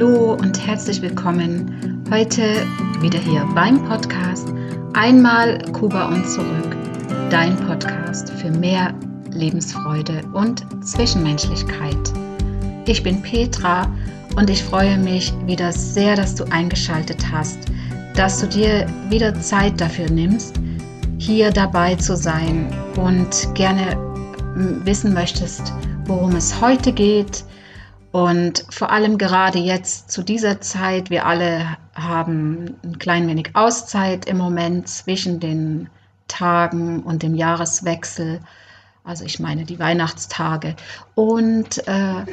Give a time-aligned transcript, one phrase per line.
[0.00, 2.66] Hallo und herzlich willkommen heute
[3.02, 4.48] wieder hier beim Podcast
[4.94, 6.74] Einmal Kuba und zurück.
[7.28, 8.94] Dein Podcast für mehr
[9.30, 11.98] Lebensfreude und Zwischenmenschlichkeit.
[12.86, 13.94] Ich bin Petra
[14.36, 17.58] und ich freue mich wieder sehr, dass du eingeschaltet hast,
[18.14, 20.58] dass du dir wieder Zeit dafür nimmst,
[21.18, 23.98] hier dabei zu sein und gerne
[24.82, 25.74] wissen möchtest,
[26.06, 27.44] worum es heute geht.
[28.12, 34.26] Und vor allem gerade jetzt zu dieser Zeit, wir alle haben ein klein wenig Auszeit
[34.26, 35.88] im Moment zwischen den
[36.26, 38.40] Tagen und dem Jahreswechsel.
[39.04, 40.74] Also ich meine die Weihnachtstage.
[41.14, 42.24] Und äh,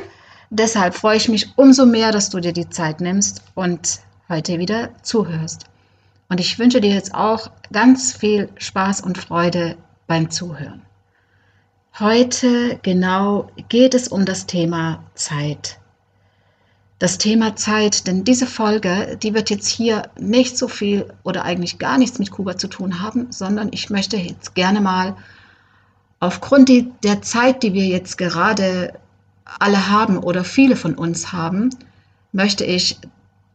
[0.50, 4.90] deshalb freue ich mich umso mehr, dass du dir die Zeit nimmst und heute wieder
[5.04, 5.66] zuhörst.
[6.30, 10.82] Und ich wünsche dir jetzt auch ganz viel Spaß und Freude beim Zuhören.
[12.00, 15.80] Heute genau geht es um das Thema Zeit.
[17.00, 21.80] Das Thema Zeit, denn diese Folge, die wird jetzt hier nicht so viel oder eigentlich
[21.80, 25.16] gar nichts mit Kuba zu tun haben, sondern ich möchte jetzt gerne mal
[26.20, 26.70] aufgrund
[27.04, 28.94] der Zeit, die wir jetzt gerade
[29.58, 31.72] alle haben oder viele von uns haben,
[32.32, 33.00] möchte ich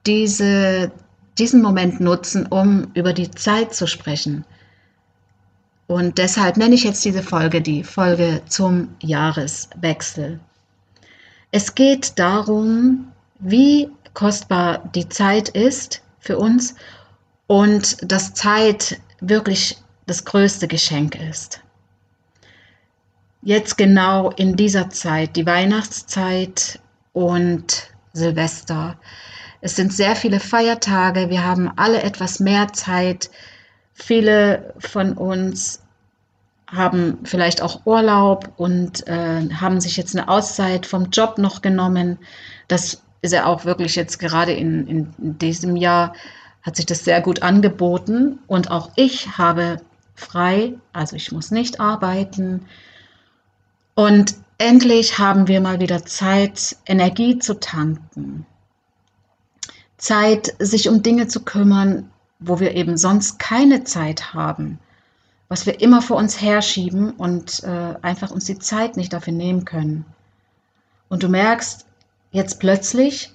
[0.05, 0.91] diese,
[1.39, 4.45] diesen Moment nutzen, um über die Zeit zu sprechen.
[5.93, 10.41] Und deshalb nenne ich jetzt diese Folge die Folge zum Jahreswechsel.
[11.51, 16.77] Es geht darum, wie kostbar die Zeit ist für uns
[17.47, 19.77] und dass Zeit wirklich
[20.07, 21.61] das größte Geschenk ist.
[23.43, 26.81] Jetzt genau in dieser Zeit, die Weihnachtszeit
[27.13, 28.97] und Silvester.
[29.61, 33.29] Es sind sehr viele Feiertage, wir haben alle etwas mehr Zeit.
[33.93, 35.82] Viele von uns
[36.73, 42.19] haben vielleicht auch Urlaub und äh, haben sich jetzt eine Auszeit vom Job noch genommen.
[42.67, 46.15] Das ist ja auch wirklich jetzt gerade in, in diesem Jahr
[46.63, 49.81] hat sich das sehr gut angeboten und auch ich habe
[50.15, 52.67] frei, also ich muss nicht arbeiten.
[53.95, 58.47] Und endlich haben wir mal wieder Zeit, Energie zu tanken.
[59.99, 64.79] Zeit, sich um Dinge zu kümmern, wo wir eben sonst keine Zeit haben
[65.53, 69.67] was wir immer vor uns herschieben und äh, einfach uns die Zeit nicht dafür nehmen
[69.67, 70.07] können.
[71.11, 71.85] Und du merkst
[72.31, 73.35] jetzt plötzlich,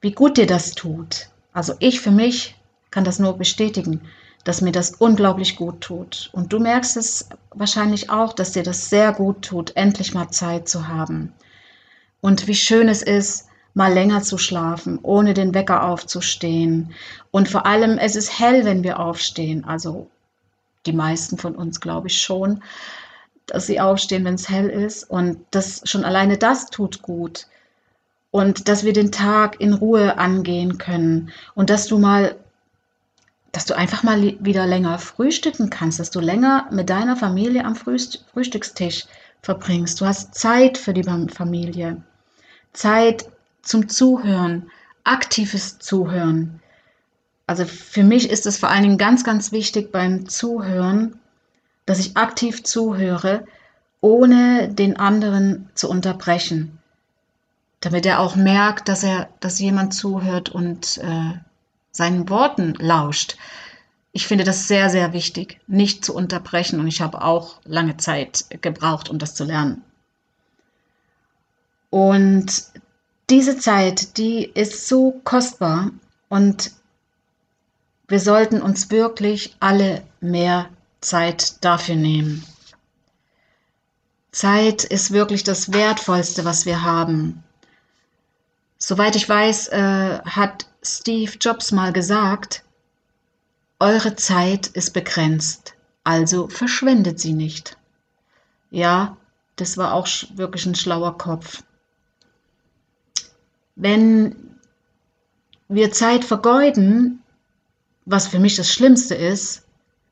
[0.00, 1.26] wie gut dir das tut.
[1.52, 2.54] Also ich für mich
[2.92, 4.02] kann das nur bestätigen,
[4.44, 6.30] dass mir das unglaublich gut tut.
[6.32, 10.68] Und du merkst es wahrscheinlich auch, dass dir das sehr gut tut, endlich mal Zeit
[10.68, 11.32] zu haben.
[12.20, 16.92] Und wie schön es ist, mal länger zu schlafen, ohne den Wecker aufzustehen.
[17.32, 19.64] Und vor allem, es ist hell, wenn wir aufstehen.
[19.64, 20.08] Also
[20.86, 22.62] die meisten von uns, glaube ich, schon,
[23.46, 25.04] dass sie aufstehen, wenn es hell ist.
[25.04, 27.46] Und das schon alleine das tut gut.
[28.30, 31.32] Und dass wir den Tag in Ruhe angehen können.
[31.54, 32.36] Und dass du mal,
[33.52, 37.74] dass du einfach mal wieder länger frühstücken kannst, dass du länger mit deiner Familie am
[37.74, 39.06] Frühstückstisch
[39.42, 40.00] verbringst.
[40.00, 42.02] Du hast Zeit für die Familie.
[42.72, 43.26] Zeit
[43.62, 44.70] zum Zuhören,
[45.04, 46.59] aktives Zuhören.
[47.50, 51.18] Also für mich ist es vor allen Dingen ganz, ganz wichtig beim Zuhören,
[51.84, 53.44] dass ich aktiv zuhöre,
[54.00, 56.78] ohne den anderen zu unterbrechen,
[57.80, 61.32] damit er auch merkt, dass er, dass jemand zuhört und äh,
[61.90, 63.36] seinen Worten lauscht.
[64.12, 68.44] Ich finde das sehr, sehr wichtig, nicht zu unterbrechen und ich habe auch lange Zeit
[68.60, 69.82] gebraucht, um das zu lernen.
[71.90, 72.62] Und
[73.28, 75.90] diese Zeit, die ist so kostbar
[76.28, 76.78] und
[78.10, 80.68] wir sollten uns wirklich alle mehr
[81.00, 82.44] Zeit dafür nehmen.
[84.32, 87.44] Zeit ist wirklich das Wertvollste, was wir haben.
[88.78, 92.64] Soweit ich weiß, äh, hat Steve Jobs mal gesagt,
[93.78, 97.76] eure Zeit ist begrenzt, also verschwendet sie nicht.
[98.70, 99.16] Ja,
[99.54, 101.62] das war auch wirklich ein schlauer Kopf.
[103.76, 104.58] Wenn
[105.68, 107.22] wir Zeit vergeuden,
[108.10, 109.62] was für mich das Schlimmste ist,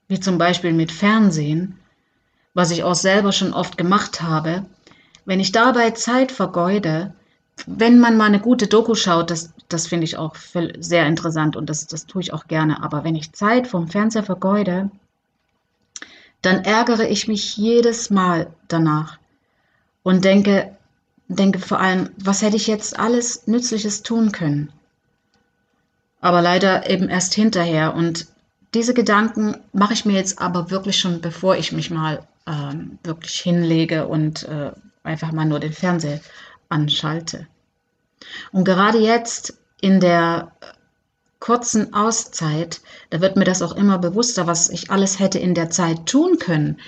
[0.07, 1.79] wie zum Beispiel mit Fernsehen,
[2.55, 4.65] was ich auch selber schon oft gemacht habe,
[5.25, 7.13] wenn ich dabei Zeit vergeude,
[7.67, 10.37] wenn man mal eine gute Doku schaut, das, das finde ich auch
[10.79, 12.83] sehr interessant und das, das tue ich auch gerne.
[12.85, 14.91] Aber wenn ich Zeit vom Fernseher vergeude,
[16.41, 19.19] dann ärgere ich mich jedes Mal danach
[20.05, 20.77] und denke,
[21.27, 24.73] denke vor allem, was hätte ich jetzt alles Nützliches tun können?
[26.21, 27.95] Aber leider eben erst hinterher.
[27.95, 28.27] Und
[28.75, 33.35] diese Gedanken mache ich mir jetzt aber wirklich schon, bevor ich mich mal ähm, wirklich
[33.41, 34.73] hinlege und äh,
[35.03, 36.21] einfach mal nur den Fernseher
[36.69, 37.47] anschalte.
[38.53, 40.53] Und gerade jetzt in der
[41.41, 42.81] kurzen Auszeit,
[43.11, 46.39] da wird mir das auch immer bewusster, was ich alles hätte in der Zeit tun
[46.39, 46.81] können,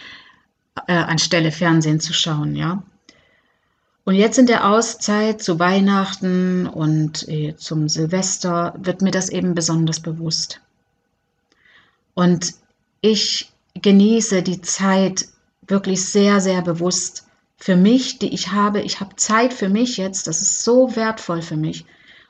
[0.87, 2.83] äh, anstelle Fernsehen zu schauen, ja.
[4.05, 9.55] Und jetzt in der Auszeit zu Weihnachten und äh, zum Silvester wird mir das eben
[9.55, 10.61] besonders bewusst.
[12.15, 12.55] Und
[13.03, 15.27] ich genieße die Zeit
[15.67, 17.27] wirklich sehr, sehr bewusst
[17.57, 18.81] für mich, die ich habe.
[18.81, 21.85] Ich habe Zeit für mich jetzt, das ist so wertvoll für mich.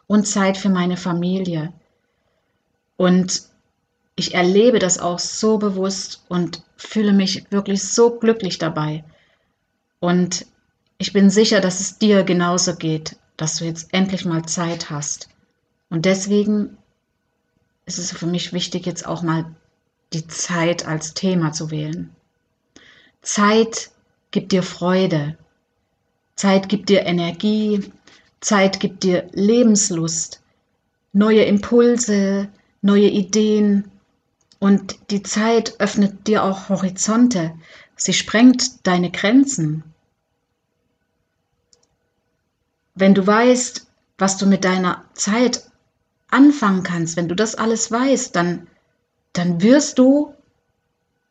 [0.07, 1.73] Und Zeit für meine Familie.
[2.97, 3.43] Und
[4.17, 9.05] ich erlebe das auch so bewusst und fühle mich wirklich so glücklich dabei.
[10.01, 10.47] Und
[11.01, 15.31] ich bin sicher, dass es dir genauso geht, dass du jetzt endlich mal Zeit hast.
[15.89, 16.77] Und deswegen
[17.87, 19.47] ist es für mich wichtig, jetzt auch mal
[20.13, 22.15] die Zeit als Thema zu wählen.
[23.23, 23.91] Zeit
[24.31, 25.39] gibt dir Freude.
[26.37, 27.91] Zeit gibt dir Energie.
[28.41, 30.43] Zeit gibt dir Lebenslust,
[31.15, 32.49] neue Impulse,
[32.83, 33.91] neue Ideen.
[34.59, 37.55] Und die Zeit öffnet dir auch Horizonte.
[37.97, 39.83] Sie sprengt deine Grenzen.
[43.01, 43.87] Wenn du weißt,
[44.19, 45.65] was du mit deiner Zeit
[46.29, 48.67] anfangen kannst, wenn du das alles weißt, dann,
[49.33, 50.35] dann wirst du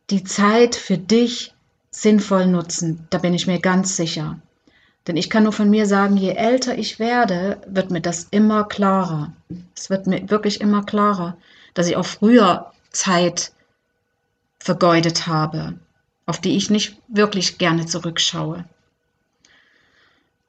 [0.09, 1.53] die Zeit für dich
[1.91, 3.05] sinnvoll nutzen.
[3.11, 4.39] Da bin ich mir ganz sicher.
[5.05, 8.63] Denn ich kann nur von mir sagen, je älter ich werde, wird mir das immer
[8.63, 9.31] klarer.
[9.75, 11.37] Es wird mir wirklich immer klarer,
[11.75, 13.51] dass ich auch früher Zeit
[14.57, 15.75] vergeudet habe,
[16.25, 18.65] auf die ich nicht wirklich gerne zurückschaue.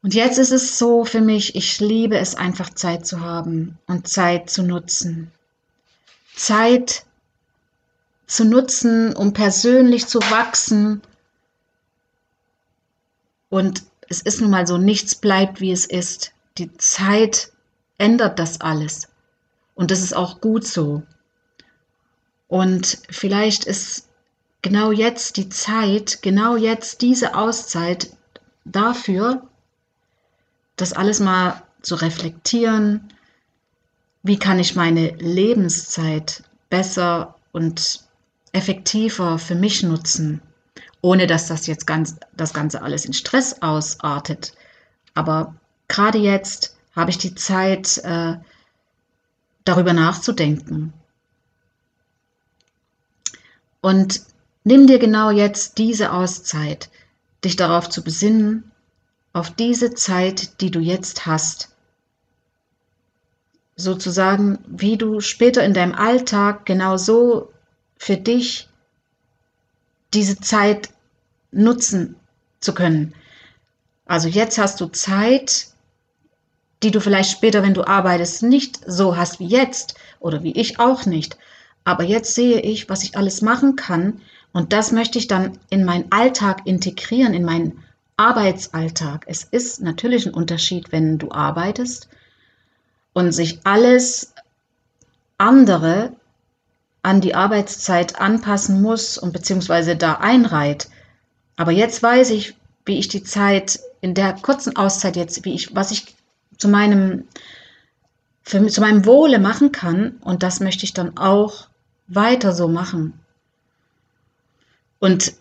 [0.03, 4.09] Und jetzt ist es so für mich, ich liebe es einfach Zeit zu haben und
[4.09, 5.31] Zeit zu nutzen.
[6.35, 7.05] Zeit
[8.27, 11.03] zu nutzen, um persönlich zu wachsen.
[13.51, 16.33] Und es ist nun mal so, nichts bleibt, wie es ist.
[16.57, 17.53] Die Zeit
[17.99, 19.09] ändert das alles.
[19.75, 21.03] Und das ist auch gut so.
[22.49, 24.09] Und vielleicht ist
[24.63, 28.11] genau jetzt die Zeit, genau jetzt diese Auszeit
[28.65, 29.47] dafür,
[30.81, 33.13] das alles mal zu reflektieren.
[34.23, 38.05] Wie kann ich meine Lebenszeit besser und
[38.53, 40.43] effektiver für mich nutzen,
[41.01, 44.53] ohne dass das jetzt ganz, das Ganze alles in Stress ausartet.
[45.15, 45.55] Aber
[45.89, 48.37] gerade jetzt habe ich die Zeit, äh,
[49.65, 50.93] darüber nachzudenken.
[53.81, 54.23] Und
[54.65, 56.91] nimm dir genau jetzt diese Auszeit,
[57.45, 58.70] dich darauf zu besinnen,
[59.33, 61.69] auf diese Zeit, die du jetzt hast.
[63.77, 67.53] Sozusagen, wie du später in deinem Alltag genau so
[67.97, 68.69] für dich
[70.13, 70.91] diese Zeit
[71.53, 72.17] nutzen
[72.61, 73.15] zu können.
[74.07, 75.69] Also jetzt hast du Zeit,
[76.83, 80.79] die du vielleicht später, wenn du arbeitest, nicht so hast wie jetzt oder wie ich
[80.81, 81.39] auch nicht.
[81.85, 84.21] Aber jetzt sehe ich, was ich alles machen kann
[84.53, 87.85] und das möchte ich dann in meinen Alltag integrieren, in meinen
[88.21, 89.25] Arbeitsalltag.
[89.29, 92.11] Es ist natürlich ein Unterschied, wenn du arbeitest
[93.15, 94.35] und sich alles
[95.39, 96.13] andere
[97.03, 100.91] an die Arbeitszeit anpassen muss und beziehungsweise da einreiht.
[101.57, 105.75] Aber jetzt weiß ich, wie ich die Zeit in der kurzen Auszeit jetzt, wie ich,
[105.75, 106.15] was ich
[106.59, 107.25] zu meinem,
[108.43, 110.19] für, zu meinem Wohle machen kann.
[110.21, 111.69] Und das möchte ich dann auch
[112.07, 113.19] weiter so machen.
[114.99, 115.33] Und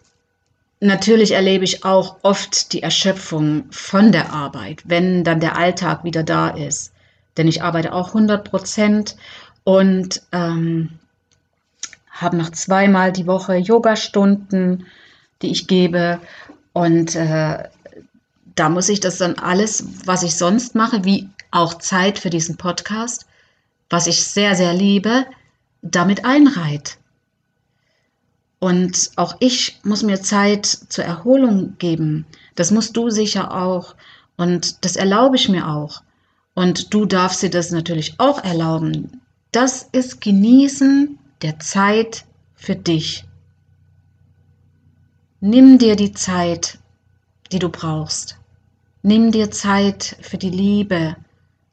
[0.82, 6.24] Natürlich erlebe ich auch oft die Erschöpfung von der Arbeit, wenn dann der Alltag wieder
[6.24, 6.94] da ist.
[7.38, 9.18] Denn ich arbeite auch 100 Prozent
[9.66, 11.00] und ähm,
[12.12, 14.86] habe noch zweimal die Woche Yoga-Stunden,
[15.42, 16.20] die ich gebe.
[16.72, 17.64] Und äh,
[18.56, 22.58] da muss ich das dann alles, was ich sonst mache, wie auch Zeit für diesen
[22.58, 23.26] Podcast,
[23.90, 25.26] was ich sehr, sehr liebe,
[25.82, 26.98] damit einreiht.
[28.60, 32.26] Und auch ich muss mir Zeit zur Erholung geben.
[32.56, 33.96] Das musst du sicher auch.
[34.36, 36.04] Und das erlaube ich mir auch.
[36.56, 39.22] Und du darfst dir das natürlich auch erlauben.
[39.52, 42.26] Das ist Genießen der Zeit
[42.56, 43.24] für dich.
[45.40, 46.80] Nimm dir die Zeit,
[47.52, 48.38] die du brauchst.
[49.02, 51.16] Nimm dir Zeit für die Liebe,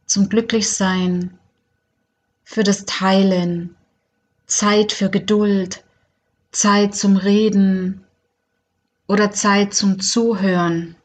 [0.07, 1.37] zum Glücklichsein,
[2.45, 3.75] für das Teilen,
[4.47, 5.83] Zeit für Geduld,
[6.57, 8.03] Zeit zum Reden
[9.07, 10.97] oder Zeit zum Zuhören.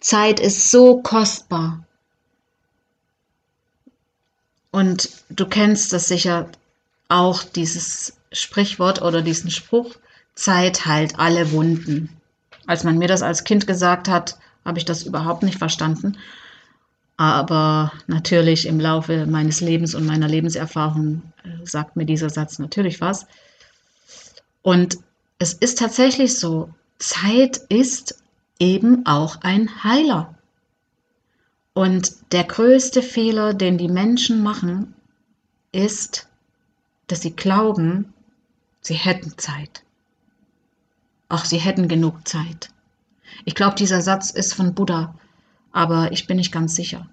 [0.00, 1.84] Zeit ist so kostbar.
[4.72, 6.48] Und du kennst das sicher
[7.08, 9.94] auch, dieses Sprichwort oder diesen Spruch,
[10.34, 12.08] Zeit heilt alle Wunden.
[12.66, 16.18] Als man mir das als Kind gesagt hat, habe ich das überhaupt nicht verstanden.
[17.16, 23.00] Aber natürlich im Laufe meines Lebens und meiner Lebenserfahrung äh, sagt mir dieser Satz natürlich
[23.00, 23.28] was.
[24.62, 24.98] Und
[25.38, 28.22] es ist tatsächlich so, Zeit ist
[28.58, 30.34] eben auch ein Heiler.
[31.74, 34.94] Und der größte Fehler, den die Menschen machen,
[35.72, 36.28] ist,
[37.08, 38.12] dass sie glauben,
[38.80, 39.82] sie hätten Zeit.
[41.28, 42.68] Ach, sie hätten genug Zeit.
[43.44, 45.14] Ich glaube, dieser Satz ist von Buddha,
[45.72, 47.08] aber ich bin nicht ganz sicher.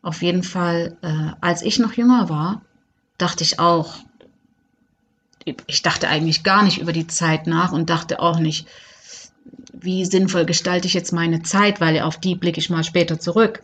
[0.00, 2.62] Auf jeden Fall, äh, als ich noch jünger war,
[3.18, 3.98] dachte ich auch,
[5.66, 8.66] ich dachte eigentlich gar nicht über die Zeit nach und dachte auch nicht,
[9.72, 13.62] wie sinnvoll gestalte ich jetzt meine Zeit, weil auf die blicke ich mal später zurück.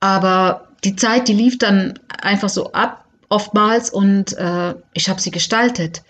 [0.00, 5.30] Aber die Zeit, die lief dann einfach so ab, oftmals, und äh, ich habe sie
[5.30, 6.02] gestaltet.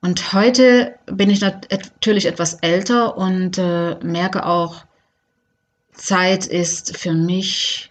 [0.00, 4.84] Und heute bin ich natürlich etwas älter und äh, merke auch,
[5.92, 7.90] Zeit ist für mich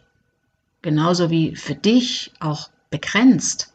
[0.81, 3.73] genauso wie für dich auch begrenzt.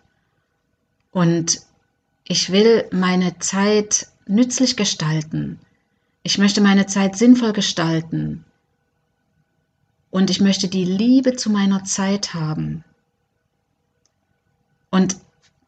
[1.12, 1.60] Und
[2.24, 5.60] ich will meine Zeit nützlich gestalten.
[6.22, 8.44] Ich möchte meine Zeit sinnvoll gestalten.
[10.10, 12.84] Und ich möchte die Liebe zu meiner Zeit haben.
[14.90, 15.16] Und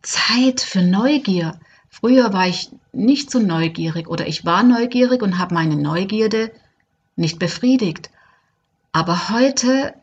[0.02, 1.58] Zeit für Neugier.
[1.88, 6.50] Früher war ich nicht so neugierig oder ich war neugierig und habe meine Neugierde
[7.16, 8.10] nicht befriedigt.
[8.92, 9.94] Aber heute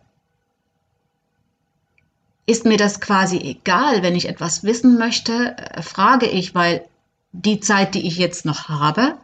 [2.46, 6.86] ist mir das quasi egal, wenn ich etwas wissen möchte, äh, frage ich, weil
[7.32, 9.18] die Zeit, die ich jetzt noch habe,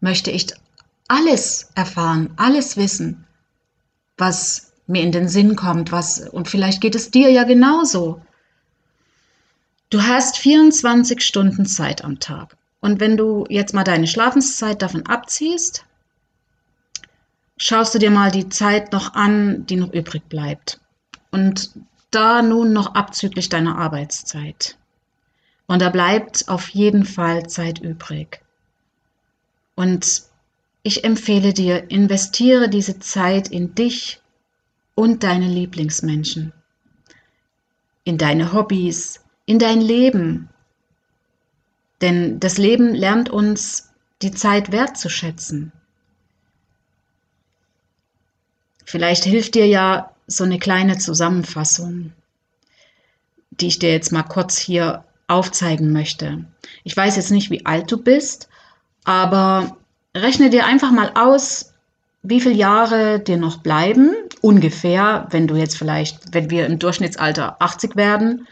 [0.00, 0.46] möchte ich
[1.08, 3.26] alles erfahren, alles wissen,
[4.16, 8.22] was mir in den Sinn kommt, was und vielleicht geht es dir ja genauso.
[9.90, 12.56] Du hast 24 Stunden Zeit am Tag.
[12.80, 15.84] Und wenn du jetzt mal deine Schlafenszeit davon abziehst,
[17.56, 20.80] schaust du dir mal die Zeit noch an, die noch übrig bleibt.
[21.30, 21.70] Und
[22.10, 24.78] da nun noch abzüglich deiner Arbeitszeit.
[25.66, 28.40] Und da bleibt auf jeden Fall Zeit übrig.
[29.74, 30.22] Und
[30.82, 34.20] ich empfehle dir, investiere diese Zeit in dich
[34.94, 36.52] und deine Lieblingsmenschen,
[38.04, 40.48] in deine Hobbys, in dein Leben.
[42.00, 43.90] Denn das Leben lernt uns,
[44.22, 45.72] die Zeit wertzuschätzen.
[48.84, 52.12] Vielleicht hilft dir ja so eine kleine Zusammenfassung,
[53.50, 56.44] die ich dir jetzt mal kurz hier aufzeigen möchte.
[56.84, 58.48] Ich weiß jetzt nicht, wie alt du bist,
[59.04, 59.76] aber
[60.16, 61.72] rechne dir einfach mal aus,
[62.22, 67.62] wie viele Jahre dir noch bleiben, ungefähr, wenn du jetzt vielleicht, wenn wir im Durchschnittsalter
[67.62, 68.48] 80 werden.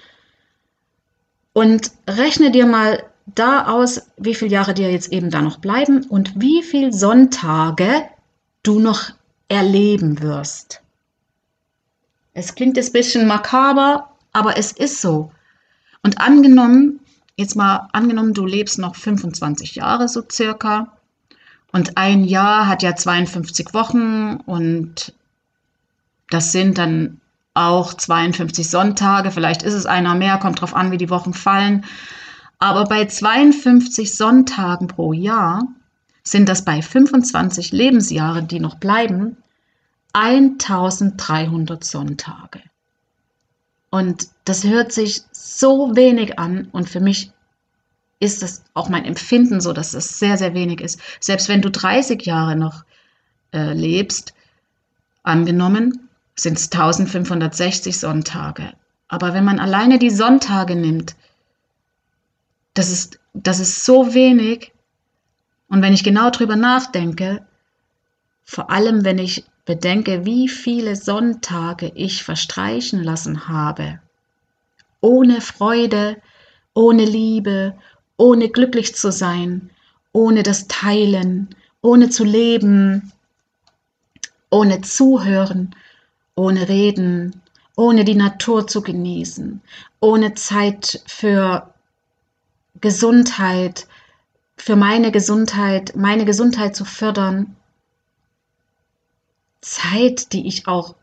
[1.52, 6.04] Und rechne dir mal da aus, wie viele Jahre dir jetzt eben da noch bleiben
[6.04, 8.04] und wie viele Sonntage
[8.62, 9.10] du noch
[9.48, 10.83] erleben wirst.
[12.34, 15.30] Es klingt ein bisschen makaber, aber es ist so.
[16.02, 17.00] Und angenommen,
[17.36, 20.92] jetzt mal angenommen, du lebst noch 25 Jahre so circa
[21.72, 25.14] und ein Jahr hat ja 52 Wochen und
[26.28, 27.20] das sind dann
[27.54, 31.84] auch 52 Sonntage, vielleicht ist es einer mehr, kommt drauf an, wie die Wochen fallen.
[32.58, 35.68] Aber bei 52 Sonntagen pro Jahr
[36.24, 39.36] sind das bei 25 Lebensjahre, die noch bleiben,
[40.14, 42.62] 1300 Sonntage.
[43.90, 47.30] Und das hört sich so wenig an und für mich
[48.18, 50.99] ist das auch mein Empfinden so, dass das sehr, sehr wenig ist.
[51.21, 52.85] Selbst wenn du 30 Jahre noch
[53.52, 54.35] äh, lebst,
[55.25, 58.73] angenommen, sind es 1560 Sonntage.
[59.09, 61.16] Aber wenn man alleine die Sonntage nimmt,
[62.75, 64.73] das ist, das ist so wenig.
[65.68, 67.47] Und wenn ich genau drüber nachdenke,
[68.44, 74.00] vor allem wenn ich bedenke, wie viele Sonntage ich verstreichen lassen habe,
[75.00, 76.21] ohne Freude,
[76.75, 77.75] ohne Liebe,
[78.16, 79.71] ohne glücklich zu sein,
[80.12, 83.12] ohne das Teilen, ohne zu leben,
[84.50, 85.75] ohne zuhören,
[86.37, 87.42] ohne reden,
[87.76, 89.61] ohne die Natur zu genießen,
[90.00, 91.75] ohne Zeit für
[92.80, 93.87] Gesundheit,
[94.56, 97.56] für meine Gesundheit, meine Gesundheit zu fördern,
[99.64, 100.94] Zeit, die ich auch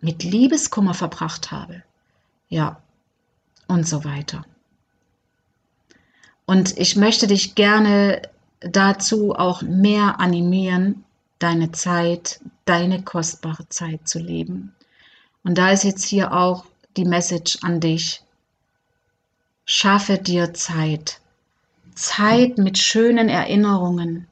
[0.00, 1.84] mit Liebeskummer verbracht habe.
[2.48, 2.82] Ja,
[3.68, 4.44] und so weiter.
[6.44, 8.22] Und ich möchte dich gerne
[8.58, 11.04] dazu auch mehr animieren,
[11.38, 14.74] deine Zeit, deine kostbare Zeit zu leben.
[15.44, 16.66] Und da ist jetzt hier auch
[16.96, 18.22] die Message an dich.
[19.64, 21.20] Schaffe dir Zeit.
[21.94, 24.26] Zeit mit schönen Erinnerungen.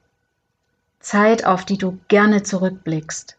[0.98, 3.36] Zeit, auf die du gerne zurückblickst.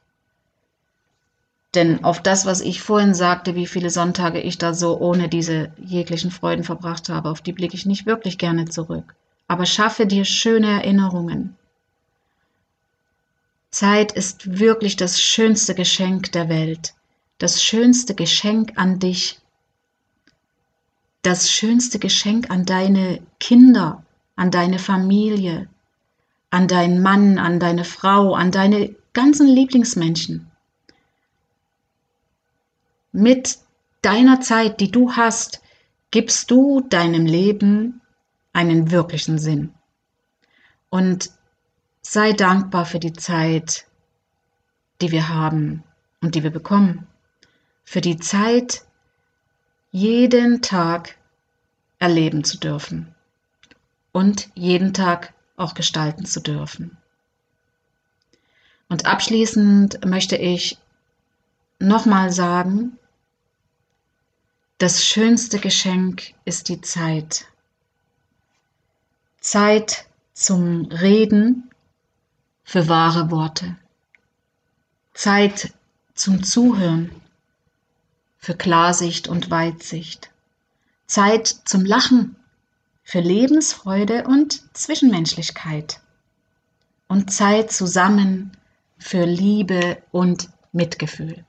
[1.74, 5.72] Denn auf das, was ich vorhin sagte, wie viele Sonntage ich da so ohne diese
[5.78, 9.16] jeglichen Freuden verbracht habe, auf die blicke ich nicht wirklich gerne zurück.
[9.48, 11.56] Aber schaffe dir schöne Erinnerungen.
[13.70, 16.94] Zeit ist wirklich das schönste Geschenk der Welt,
[17.38, 19.40] das schönste Geschenk an dich,
[21.22, 24.04] das schönste Geschenk an deine Kinder,
[24.36, 25.70] an deine Familie,
[26.50, 30.51] an deinen Mann, an deine Frau, an deine ganzen Lieblingsmenschen.
[33.12, 33.60] Mit
[34.02, 35.62] deiner Zeit, die du hast,
[36.12, 38.02] gibst du deinem Leben
[38.54, 39.74] einen wirklichen Sinn.
[40.90, 41.32] Und
[42.02, 43.86] sei dankbar für die Zeit,
[45.02, 45.84] die wir haben
[46.22, 47.08] und die wir bekommen.
[47.84, 48.84] Für die Zeit,
[49.92, 51.18] jeden Tag
[52.00, 53.14] erleben zu dürfen
[54.12, 56.98] und jeden Tag auch gestalten zu dürfen.
[58.90, 60.78] Und abschließend möchte ich
[61.80, 62.98] nochmal sagen,
[64.82, 67.46] das schönste Geschenk ist die Zeit.
[69.40, 71.70] Zeit zum Reden
[72.64, 73.78] für wahre Worte.
[75.14, 75.72] Zeit
[76.16, 77.12] zum Zuhören
[78.40, 80.32] für Klarsicht und Weitsicht.
[81.06, 82.36] Zeit zum Lachen
[83.04, 86.00] für Lebensfreude und Zwischenmenschlichkeit.
[87.08, 88.58] Und Zeit zusammen
[88.98, 91.46] für Liebe und Mitgefühl.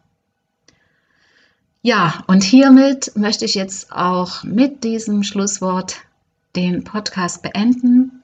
[1.84, 5.96] Ja, und hiermit möchte ich jetzt auch mit diesem Schlusswort
[6.54, 8.22] den Podcast beenden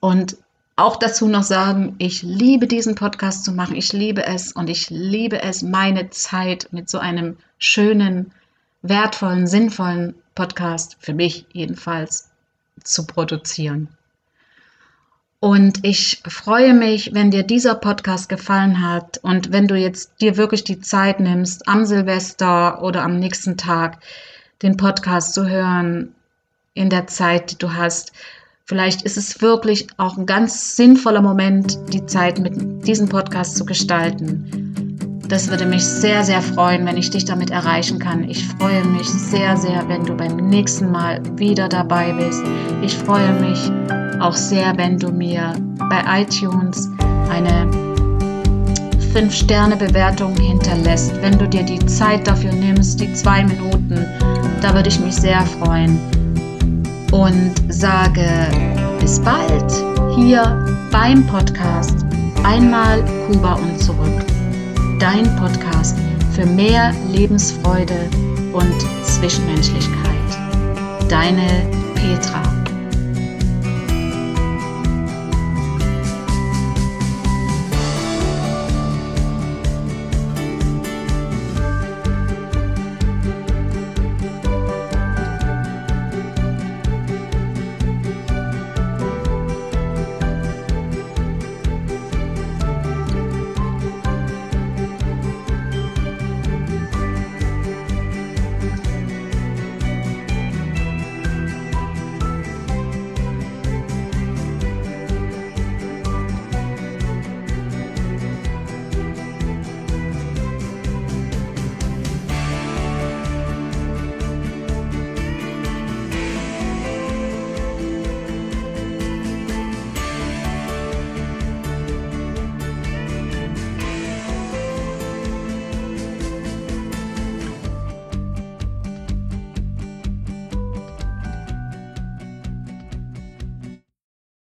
[0.00, 0.36] und
[0.76, 3.74] auch dazu noch sagen, ich liebe diesen Podcast zu machen.
[3.74, 8.32] Ich liebe es und ich liebe es, meine Zeit mit so einem schönen,
[8.82, 12.30] wertvollen, sinnvollen Podcast, für mich jedenfalls,
[12.84, 13.88] zu produzieren.
[15.40, 20.36] Und ich freue mich, wenn dir dieser Podcast gefallen hat und wenn du jetzt dir
[20.36, 24.00] wirklich die Zeit nimmst, am Silvester oder am nächsten Tag
[24.60, 26.14] den Podcast zu hören,
[26.74, 28.12] in der Zeit, die du hast.
[28.66, 33.64] Vielleicht ist es wirklich auch ein ganz sinnvoller Moment, die Zeit mit diesem Podcast zu
[33.64, 35.20] gestalten.
[35.26, 38.28] Das würde mich sehr, sehr freuen, wenn ich dich damit erreichen kann.
[38.28, 42.42] Ich freue mich sehr, sehr, wenn du beim nächsten Mal wieder dabei bist.
[42.82, 43.70] Ich freue mich
[44.20, 45.52] auch sehr, wenn du mir
[45.88, 46.90] bei iTunes
[47.30, 47.70] eine
[49.14, 51.12] 5-Sterne-Bewertung hinterlässt.
[51.20, 54.06] Wenn du dir die Zeit dafür nimmst, die zwei Minuten,
[54.60, 55.98] da würde ich mich sehr freuen.
[57.10, 58.28] Und sage
[59.00, 59.72] bis bald
[60.14, 62.06] hier beim Podcast
[62.44, 64.24] Einmal Kuba und zurück
[65.00, 65.96] dein Podcast
[66.32, 68.08] für mehr Lebensfreude
[68.52, 70.14] und Zwischenmenschlichkeit.
[71.08, 72.59] Deine Petra.